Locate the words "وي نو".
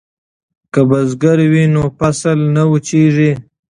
1.51-1.83